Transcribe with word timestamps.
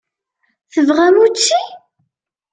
Tebɣam 0.73 1.15
učči? 1.25 1.61